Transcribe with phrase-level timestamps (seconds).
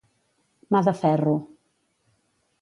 [0.75, 1.35] Mà de ferro.